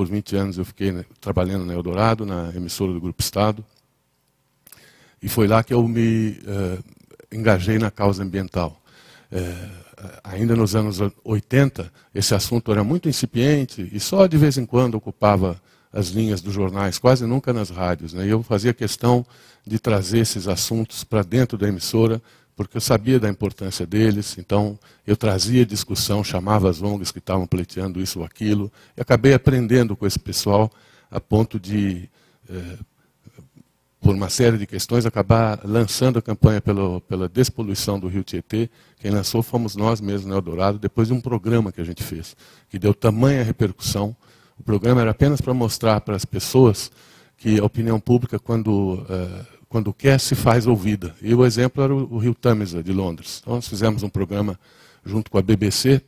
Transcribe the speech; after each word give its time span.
por 0.00 0.08
20 0.08 0.34
anos 0.34 0.56
eu 0.56 0.64
fiquei 0.64 0.92
né, 0.92 1.04
trabalhando 1.20 1.66
na 1.66 1.74
Eldorado, 1.74 2.24
na 2.24 2.50
emissora 2.56 2.90
do 2.90 2.98
Grupo 2.98 3.20
Estado. 3.20 3.62
E 5.22 5.28
foi 5.28 5.46
lá 5.46 5.62
que 5.62 5.74
eu 5.74 5.86
me 5.86 6.40
uh, 6.40 6.82
engajei 7.30 7.78
na 7.78 7.90
causa 7.90 8.22
ambiental. 8.22 8.80
Uh, 9.30 10.16
ainda 10.24 10.56
nos 10.56 10.74
anos 10.74 11.00
80, 11.22 11.92
esse 12.14 12.34
assunto 12.34 12.72
era 12.72 12.82
muito 12.82 13.10
incipiente 13.10 13.90
e 13.92 14.00
só 14.00 14.26
de 14.26 14.38
vez 14.38 14.56
em 14.56 14.64
quando 14.64 14.94
ocupava 14.94 15.60
as 15.92 16.08
linhas 16.08 16.40
dos 16.40 16.54
jornais, 16.54 16.98
quase 16.98 17.26
nunca 17.26 17.52
nas 17.52 17.68
rádios. 17.68 18.14
Né? 18.14 18.24
E 18.24 18.30
eu 18.30 18.42
fazia 18.42 18.72
questão 18.72 19.26
de 19.66 19.78
trazer 19.78 20.20
esses 20.20 20.48
assuntos 20.48 21.04
para 21.04 21.22
dentro 21.22 21.58
da 21.58 21.68
emissora, 21.68 22.22
porque 22.60 22.76
eu 22.76 22.80
sabia 22.82 23.18
da 23.18 23.26
importância 23.26 23.86
deles, 23.86 24.36
então 24.36 24.78
eu 25.06 25.16
trazia 25.16 25.64
discussão, 25.64 26.22
chamava 26.22 26.68
as 26.68 26.82
ONGs 26.82 27.10
que 27.10 27.18
estavam 27.18 27.46
pleiteando 27.46 28.02
isso 28.02 28.18
ou 28.18 28.24
aquilo, 28.26 28.70
e 28.94 29.00
acabei 29.00 29.32
aprendendo 29.32 29.96
com 29.96 30.06
esse 30.06 30.18
pessoal 30.18 30.70
a 31.10 31.18
ponto 31.18 31.58
de 31.58 32.06
eh, 32.50 32.76
por 33.98 34.14
uma 34.14 34.28
série 34.28 34.58
de 34.58 34.66
questões, 34.66 35.06
acabar 35.06 35.58
lançando 35.64 36.18
a 36.18 36.22
campanha 36.22 36.60
pelo, 36.60 37.00
pela 37.00 37.30
despoluição 37.30 37.98
do 37.98 38.08
rio 38.08 38.22
Tietê. 38.22 38.68
Quem 38.98 39.10
lançou 39.10 39.42
fomos 39.42 39.74
nós 39.74 39.98
mesmos 39.98 40.26
no 40.26 40.34
Eldorado, 40.34 40.78
depois 40.78 41.08
de 41.08 41.14
um 41.14 41.20
programa 41.20 41.72
que 41.72 41.80
a 41.80 41.84
gente 41.84 42.02
fez, 42.02 42.36
que 42.68 42.78
deu 42.78 42.92
tamanha 42.92 43.42
repercussão. 43.42 44.14
O 44.58 44.62
programa 44.62 45.00
era 45.00 45.12
apenas 45.12 45.40
para 45.40 45.54
mostrar 45.54 46.02
para 46.02 46.14
as 46.14 46.26
pessoas 46.26 46.92
que 47.38 47.58
a 47.58 47.64
opinião 47.64 47.98
pública, 47.98 48.38
quando, 48.38 48.96
uh, 48.96 49.46
quando 49.70 49.94
quer, 49.94 50.18
se 50.18 50.34
faz 50.34 50.66
ouvida. 50.66 51.14
E 51.22 51.32
o 51.32 51.46
exemplo 51.46 51.82
era 51.82 51.94
o, 51.94 52.18
rio 52.18 52.34
Tamisa, 52.34 52.82
de 52.82 52.92
Londres. 52.92 53.38
Então, 53.40 53.54
nós 53.54 53.68
fizemos 53.68 54.02
um 54.02 54.08
programa 54.08 54.58
junto 55.06 55.30
com 55.30 55.38
a 55.38 55.42
BBC, 55.42 56.02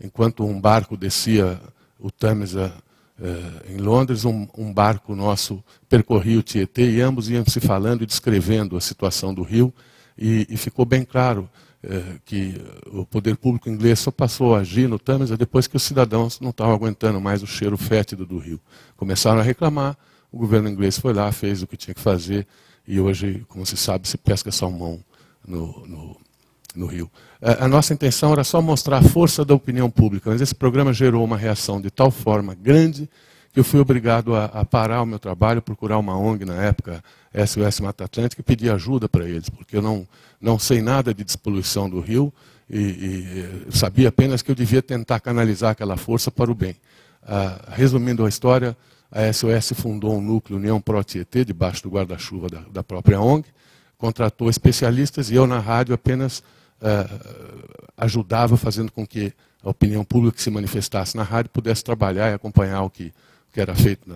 enquanto 0.00 0.46
um 0.46 0.60
barco 0.60 0.96
descia 0.96 1.60
o 1.98 2.08
Tamisa 2.08 2.72
eh, 3.20 3.74
em 3.74 3.78
Londres, 3.78 4.24
um, 4.24 4.46
um, 4.56 4.72
barco 4.72 5.16
nosso 5.16 5.62
percorria 5.88 6.38
o 6.38 6.42
Tietê 6.42 6.88
e 6.88 7.00
ambos 7.00 7.28
iam 7.28 7.44
se 7.44 7.58
falando 7.58 8.02
e 8.02 8.06
descrevendo 8.06 8.76
a 8.76 8.80
situação 8.80 9.34
do 9.34 9.42
rio. 9.42 9.74
E, 10.16 10.46
e 10.48 10.56
ficou 10.56 10.86
bem 10.86 11.02
claro 11.02 11.50
eh, 11.82 12.18
que 12.24 12.62
o 12.92 13.04
poder 13.04 13.36
público 13.36 13.68
inglês 13.68 13.98
só 13.98 14.12
passou 14.12 14.54
a 14.54 14.60
agir 14.60 14.88
no 14.88 15.00
Tâmisa 15.00 15.36
depois 15.36 15.66
que 15.66 15.76
os 15.76 15.82
cidadãos 15.82 16.38
não 16.38 16.50
estavam 16.50 16.74
aguentando 16.74 17.20
mais 17.20 17.42
o 17.42 17.46
cheiro 17.46 17.76
fétido 17.76 18.24
do 18.24 18.38
rio. 18.38 18.60
Começaram 18.96 19.40
a 19.40 19.42
reclamar, 19.42 19.98
o 20.30 20.38
governo 20.38 20.68
inglês 20.68 20.96
foi 20.96 21.12
lá, 21.12 21.32
fez 21.32 21.60
o 21.60 21.66
que 21.66 21.76
tinha 21.76 21.92
que 21.92 22.00
fazer 22.00 22.46
e 22.92 23.00
hoje, 23.00 23.44
como 23.48 23.64
se 23.64 23.76
sabe, 23.76 24.08
se 24.08 24.18
pesca 24.18 24.50
salmão 24.50 24.98
no, 25.46 25.86
no 25.86 26.16
no 26.74 26.86
Rio. 26.86 27.10
A 27.40 27.66
nossa 27.66 27.92
intenção 27.92 28.32
era 28.32 28.44
só 28.44 28.60
mostrar 28.60 28.98
a 28.98 29.02
força 29.02 29.44
da 29.44 29.54
opinião 29.54 29.90
pública, 29.90 30.30
mas 30.30 30.40
esse 30.40 30.54
programa 30.54 30.92
gerou 30.92 31.24
uma 31.24 31.36
reação 31.36 31.80
de 31.80 31.90
tal 31.90 32.10
forma 32.10 32.54
grande 32.54 33.08
que 33.52 33.58
eu 33.58 33.64
fui 33.64 33.80
obrigado 33.80 34.36
a, 34.36 34.44
a 34.44 34.64
parar 34.64 35.02
o 35.02 35.06
meu 35.06 35.18
trabalho, 35.18 35.60
procurar 35.60 35.98
uma 35.98 36.16
ONG 36.16 36.44
na 36.44 36.62
época, 36.62 37.02
SOS 37.34 37.80
Mata 37.80 38.04
Atlântica, 38.04 38.40
e 38.40 38.44
pedir 38.44 38.70
ajuda 38.70 39.08
para 39.08 39.28
eles, 39.28 39.48
porque 39.48 39.76
eu 39.76 39.82
não, 39.82 40.06
não 40.40 40.58
sei 40.58 40.80
nada 40.80 41.12
de 41.12 41.24
despoluição 41.24 41.90
do 41.90 41.98
rio 41.98 42.32
e, 42.68 42.78
e 42.78 43.76
sabia 43.76 44.08
apenas 44.08 44.40
que 44.40 44.50
eu 44.50 44.54
devia 44.54 44.80
tentar 44.80 45.18
canalizar 45.18 45.72
aquela 45.72 45.96
força 45.96 46.30
para 46.30 46.50
o 46.50 46.54
bem. 46.54 46.76
Ah, 47.26 47.72
resumindo 47.72 48.24
a 48.24 48.28
história, 48.28 48.76
a 49.10 49.32
SOS 49.32 49.72
fundou 49.74 50.16
um 50.16 50.20
núcleo 50.20 50.58
União 50.58 50.80
Pro 50.80 51.02
Tietê, 51.02 51.44
debaixo 51.44 51.82
do 51.82 51.90
guarda-chuva 51.90 52.48
da, 52.48 52.60
da 52.72 52.82
própria 52.82 53.20
ONG, 53.20 53.46
contratou 53.98 54.48
especialistas 54.48 55.30
e 55.30 55.34
eu 55.34 55.46
na 55.46 55.58
rádio 55.58 55.94
apenas 55.94 56.38
uh, 56.80 57.88
ajudava 57.96 58.56
fazendo 58.56 58.90
com 58.92 59.06
que 59.06 59.32
a 59.62 59.68
opinião 59.68 60.04
pública 60.04 60.36
que 60.36 60.42
se 60.42 60.50
manifestasse 60.50 61.16
na 61.16 61.22
rádio 61.22 61.50
pudesse 61.50 61.84
trabalhar 61.84 62.30
e 62.30 62.34
acompanhar 62.34 62.82
o 62.82 62.90
que, 62.90 63.12
o 63.48 63.52
que 63.52 63.60
era 63.60 63.74
feito 63.74 64.08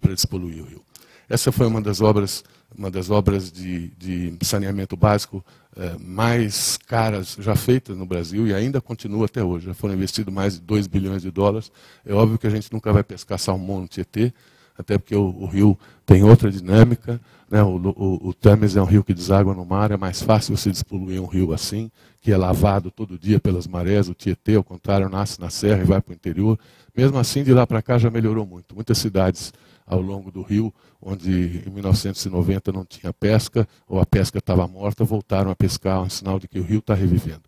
para 0.00 0.14
despoluir 0.14 0.62
o 0.62 0.66
rio. 0.66 0.82
Essa 1.28 1.50
foi 1.50 1.66
uma 1.66 1.80
das 1.80 2.00
obras, 2.00 2.44
uma 2.76 2.90
das 2.90 3.10
obras 3.10 3.50
de, 3.50 3.88
de 3.98 4.36
saneamento 4.42 4.96
básico 4.96 5.44
uh, 5.76 6.00
mais 6.00 6.76
caras 6.76 7.36
já 7.38 7.54
feitas 7.54 7.96
no 7.96 8.06
Brasil 8.06 8.46
e 8.46 8.54
ainda 8.54 8.80
continua 8.80 9.26
até 9.26 9.42
hoje. 9.42 9.66
Já 9.66 9.74
foram 9.74 9.94
investidos 9.94 10.32
mais 10.32 10.54
de 10.54 10.60
2 10.60 10.86
bilhões 10.86 11.22
de 11.22 11.30
dólares. 11.30 11.70
É 12.04 12.12
óbvio 12.12 12.38
que 12.38 12.46
a 12.46 12.50
gente 12.50 12.72
nunca 12.72 12.92
vai 12.92 13.02
pescar 13.02 13.38
salmão 13.38 13.80
no 13.80 13.88
Tietê, 13.88 14.32
até 14.76 14.98
porque 14.98 15.14
o, 15.14 15.22
o 15.22 15.46
rio 15.46 15.78
tem 16.04 16.22
outra 16.22 16.50
dinâmica. 16.50 17.20
Né? 17.50 17.62
O, 17.62 17.76
o, 17.76 18.28
o 18.28 18.34
Tâmesis 18.34 18.76
é 18.76 18.82
um 18.82 18.86
rio 18.86 19.04
que 19.04 19.14
deságua 19.14 19.54
no 19.54 19.64
mar, 19.64 19.90
é 19.90 19.96
mais 19.96 20.22
fácil 20.22 20.56
você 20.56 20.70
despoluir 20.70 21.22
um 21.22 21.26
rio 21.26 21.52
assim, 21.52 21.90
que 22.20 22.32
é 22.32 22.36
lavado 22.36 22.90
todo 22.90 23.18
dia 23.18 23.38
pelas 23.38 23.66
marés. 23.66 24.08
O 24.08 24.14
Tietê, 24.14 24.56
ao 24.56 24.64
contrário, 24.64 25.08
nasce 25.08 25.40
na 25.40 25.50
serra 25.50 25.82
e 25.82 25.84
vai 25.84 26.00
para 26.00 26.12
o 26.12 26.14
interior. 26.14 26.58
Mesmo 26.96 27.18
assim, 27.18 27.42
de 27.42 27.52
lá 27.52 27.66
para 27.66 27.82
cá 27.82 27.98
já 27.98 28.10
melhorou 28.10 28.46
muito. 28.46 28.74
Muitas 28.74 28.98
cidades 28.98 29.52
ao 29.86 30.00
longo 30.00 30.30
do 30.30 30.42
rio, 30.42 30.72
onde 31.00 31.62
em 31.66 31.70
1990 31.70 32.72
não 32.72 32.84
tinha 32.84 33.12
pesca, 33.12 33.68
ou 33.86 34.00
a 34.00 34.06
pesca 34.06 34.38
estava 34.38 34.66
morta, 34.66 35.04
voltaram 35.04 35.50
a 35.50 35.54
pescar, 35.54 36.02
um 36.02 36.08
sinal 36.08 36.38
de 36.38 36.48
que 36.48 36.58
o 36.58 36.62
rio 36.62 36.78
está 36.78 36.94
revivendo. 36.94 37.42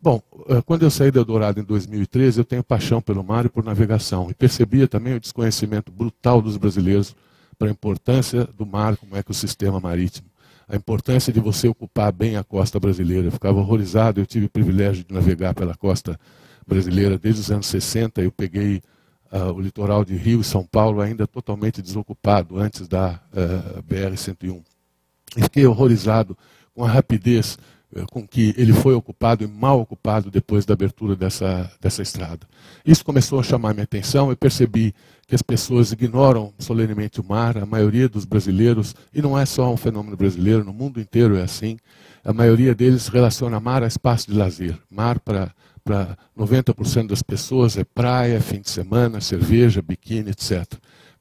Bom, 0.00 0.20
eh, 0.48 0.62
quando 0.62 0.82
eu 0.82 0.90
saí 0.90 1.10
do 1.10 1.18
Eldorado 1.18 1.60
em 1.60 1.64
2013, 1.64 2.40
eu 2.40 2.44
tenho 2.44 2.62
paixão 2.62 3.00
pelo 3.00 3.24
mar 3.24 3.46
e 3.46 3.48
por 3.48 3.64
navegação. 3.64 4.30
E 4.30 4.34
percebia 4.34 4.86
também 4.86 5.14
o 5.14 5.20
desconhecimento 5.20 5.90
brutal 5.90 6.42
dos 6.42 6.56
brasileiros 6.56 7.16
para 7.58 7.68
a 7.68 7.70
importância 7.70 8.44
do 8.56 8.66
mar 8.66 8.96
como 8.96 9.16
ecossistema 9.16 9.80
marítimo. 9.80 10.28
A 10.68 10.76
importância 10.76 11.32
de 11.32 11.40
você 11.40 11.68
ocupar 11.68 12.12
bem 12.12 12.36
a 12.36 12.44
costa 12.44 12.78
brasileira. 12.78 13.28
Eu 13.28 13.32
ficava 13.32 13.58
horrorizado, 13.58 14.20
eu 14.20 14.26
tive 14.26 14.46
o 14.46 14.50
privilégio 14.50 15.04
de 15.04 15.14
navegar 15.14 15.54
pela 15.54 15.74
costa 15.74 16.18
brasileira 16.66 17.16
desde 17.16 17.40
os 17.40 17.50
anos 17.50 17.66
60. 17.66 18.20
Eu 18.20 18.32
peguei 18.32 18.82
uh, 19.36 19.52
o 19.52 19.60
litoral 19.60 20.04
de 20.04 20.16
Rio 20.16 20.40
e 20.40 20.44
São 20.44 20.64
Paulo 20.64 21.00
ainda 21.00 21.26
totalmente 21.26 21.82
desocupado, 21.82 22.58
antes 22.58 22.88
da 22.88 23.20
uh, 23.32 23.78
eh, 23.78 23.82
BR-101. 23.82 24.62
E 25.36 25.42
fiquei 25.42 25.66
horrorizado 25.66 26.36
com 26.74 26.84
a 26.84 26.88
rapidez 26.88 27.58
eh, 27.94 28.04
com 28.10 28.26
que 28.26 28.54
ele 28.56 28.72
foi 28.72 28.94
ocupado 28.94 29.44
e 29.44 29.46
mal 29.46 29.80
ocupado 29.80 30.30
depois 30.30 30.64
da 30.64 30.74
abertura 30.74 31.14
dessa, 31.14 31.70
dessa 31.80 32.02
estrada. 32.02 32.46
Isso 32.84 33.04
começou 33.04 33.38
a 33.38 33.42
chamar 33.42 33.74
minha 33.74 33.84
atenção, 33.84 34.30
eu 34.30 34.36
percebi 34.36 34.94
que 35.26 35.34
as 35.34 35.42
pessoas 35.42 35.92
ignoram 35.92 36.52
solenemente 36.58 37.20
o 37.20 37.24
mar, 37.24 37.58
a 37.58 37.66
maioria 37.66 38.08
dos 38.08 38.24
brasileiros, 38.24 38.94
e 39.12 39.20
não 39.20 39.38
é 39.38 39.44
só 39.44 39.72
um 39.72 39.76
fenômeno 39.76 40.16
brasileiro, 40.16 40.64
no 40.64 40.72
mundo 40.72 41.00
inteiro 41.00 41.36
é 41.36 41.42
assim, 41.42 41.78
a 42.24 42.32
maioria 42.32 42.74
deles 42.74 43.08
relaciona 43.08 43.60
mar 43.60 43.82
a 43.82 43.86
espaço 43.86 44.30
de 44.30 44.36
lazer. 44.36 44.76
Mar 44.90 45.20
para 45.20 45.52
para 45.86 46.18
90% 46.36 47.06
das 47.06 47.22
pessoas 47.22 47.78
é 47.78 47.84
praia, 47.84 48.40
fim 48.40 48.60
de 48.60 48.68
semana, 48.68 49.20
cerveja, 49.20 49.80
biquíni, 49.80 50.30
etc. 50.30 50.66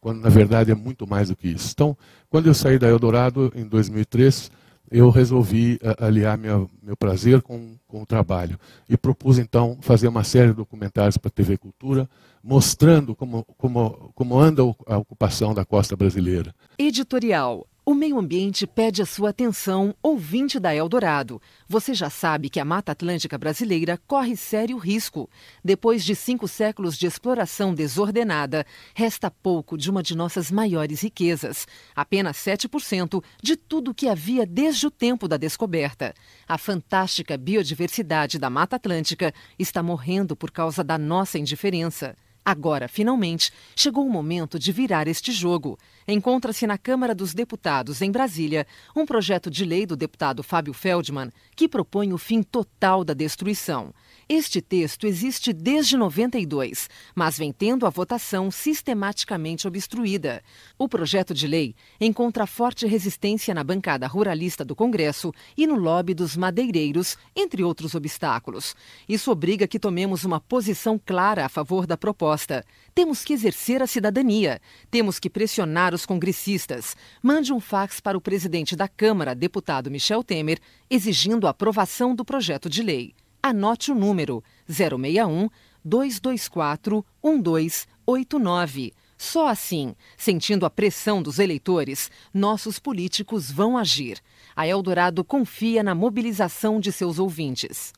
Quando 0.02 0.22
na 0.22 0.30
verdade 0.30 0.72
é 0.72 0.76
muito 0.76 1.08
mais 1.08 1.30
do 1.30 1.36
que 1.36 1.50
isso. 1.50 1.70
Então, 1.72 1.96
quando 2.32 2.48
eu 2.48 2.54
saí 2.56 2.80
da 2.80 2.88
Eldorado 2.88 3.54
em 3.56 3.64
2003, 3.64 4.50
eu 4.90 5.12
resolvi 5.12 5.78
eh, 5.84 5.96
aliar 6.00 6.36
minha, 6.36 6.68
meu 6.82 6.98
prazer 6.98 7.44
com, 7.44 7.76
com 7.88 8.02
o 8.02 8.06
trabalho. 8.08 8.60
E 8.90 8.98
propus, 8.98 9.38
então, 9.38 9.78
fazer 9.82 10.08
uma 10.08 10.24
série 10.24 10.48
de 10.48 10.56
documentários 10.56 11.18
para 11.18 11.30
a 11.30 11.32
TV 11.32 11.58
Cultura, 11.58 12.10
mostrando 12.44 13.16
como, 13.16 13.46
como, 13.58 14.12
como 14.16 14.40
anda 14.40 14.64
a 14.88 14.98
ocupação 14.98 15.54
da 15.54 15.64
costa 15.64 15.96
brasileira. 15.96 16.54
Editorial 16.80 17.68
o 17.86 17.94
meio 17.94 18.18
ambiente 18.18 18.66
pede 18.66 19.04
a 19.04 19.06
sua 19.06 19.30
atenção, 19.30 19.94
ouvinte 20.02 20.60
da 20.60 20.74
Eldorado. 20.74 21.40
Você 21.70 21.94
já 21.94 22.10
sabe 22.10 22.50
que 22.50 22.60
a 22.60 22.66
Mata 22.66 22.94
Atlântica 22.94 23.38
brasileira 23.38 24.02
corre 24.08 24.36
sério 24.36 24.76
risco. 24.78 25.30
Depois 25.64 26.04
de 26.04 26.16
cinco 26.16 26.48
séculos 26.48 26.98
de 26.98 27.06
exploração 27.06 27.76
desordenada, 27.76 28.66
resta 28.96 29.30
pouco 29.30 29.78
de 29.78 29.92
uma 29.92 30.02
de 30.02 30.18
nossas 30.18 30.50
maiores 30.50 31.02
riquezas. 31.02 31.68
Apenas 31.96 32.38
7% 32.38 33.24
de 33.40 33.56
tudo 33.56 33.94
que 33.94 34.10
havia 34.10 34.48
desde 34.48 34.88
o 34.88 34.92
tempo 34.92 35.28
da 35.28 35.38
descoberta. 35.38 36.16
A 36.48 36.58
fantástica 36.58 37.38
biodiversidade 37.38 38.40
da 38.40 38.50
Mata 38.50 38.78
Atlântica 38.78 39.32
está 39.60 39.84
morrendo 39.84 40.36
por 40.36 40.50
causa 40.50 40.84
da 40.84 40.98
nossa 40.98 41.38
indiferença. 41.38 42.16
Agora, 42.46 42.88
finalmente, 42.88 43.52
chegou 43.76 44.06
o 44.06 44.10
momento 44.10 44.60
de 44.60 44.72
virar 44.72 45.08
este 45.08 45.32
jogo. 45.32 45.80
Encontra-se 46.08 46.68
na 46.68 46.78
Câmara 46.78 47.16
dos 47.16 47.34
Deputados, 47.34 48.04
em 48.04 48.12
Brasília, 48.12 48.68
um 48.96 49.04
projeto 49.04 49.50
de 49.50 49.66
lei 49.66 49.84
do 49.88 49.96
deputado 49.96 50.44
Fábio 50.44 50.72
Feldman 50.72 51.32
que 51.56 51.68
propõe 51.68 52.14
o 52.14 52.20
fim 52.20 52.44
total 52.44 53.04
da 53.04 53.16
destruição. 53.16 53.92
Este 54.28 54.60
texto 54.60 55.06
existe 55.06 55.54
desde 55.54 55.96
92, 55.96 56.90
mas 57.14 57.38
vem 57.38 57.52
tendo 57.52 57.86
a 57.86 57.92
votação 57.92 58.50
sistematicamente 58.50 59.68
obstruída. 59.68 60.42
O 60.80 60.90
projeto 60.90 61.32
de 61.32 61.46
lei 61.46 61.76
encontra 62.02 62.48
forte 62.48 62.88
resistência 62.88 63.54
na 63.54 63.64
bancada 63.64 64.08
ruralista 64.08 64.66
do 64.66 64.76
Congresso 64.76 65.32
e 65.56 65.68
no 65.68 65.76
lobby 65.76 66.16
dos 66.16 66.36
madeireiros, 66.36 67.16
entre 67.36 67.64
outros 67.64 67.94
obstáculos. 67.94 68.76
Isso 69.08 69.30
obriga 69.30 69.68
que 69.68 69.78
tomemos 69.78 70.26
uma 70.26 70.42
posição 70.42 71.00
clara 71.06 71.46
a 71.46 71.50
favor 71.50 71.86
da 71.86 71.96
proposta. 71.96 72.66
Temos 72.96 73.24
que 73.24 73.34
exercer 73.34 73.80
a 73.84 73.88
cidadania. 73.88 74.60
Temos 74.90 75.20
que 75.20 75.30
pressionar 75.30 75.94
os 75.94 76.04
congressistas. 76.04 76.98
Mande 77.22 77.54
um 77.54 77.60
fax 77.60 78.00
para 78.00 78.18
o 78.18 78.22
presidente 78.22 78.76
da 78.76 78.88
Câmara, 78.88 79.36
deputado 79.36 79.92
Michel 79.92 80.24
Temer, 80.24 80.60
exigindo 80.90 81.46
a 81.46 81.52
aprovação 81.52 82.16
do 82.16 82.26
projeto 82.26 82.68
de 82.68 82.82
lei. 82.82 83.14
Anote 83.48 83.92
o 83.92 83.96
número 83.96 84.44
061 84.68 85.52
224 85.84 87.06
1289. 87.24 88.92
Só 89.16 89.48
assim, 89.48 89.94
sentindo 90.18 90.66
a 90.66 90.70
pressão 90.72 91.22
dos 91.22 91.38
eleitores, 91.38 92.10
nossos 92.34 92.80
políticos 92.80 93.52
vão 93.52 93.78
agir. 93.78 94.20
A 94.56 94.66
Eldorado 94.66 95.24
confia 95.24 95.84
na 95.84 95.94
mobilização 95.94 96.80
de 96.80 96.92
seus 96.92 97.20
ouvintes. 97.20 97.94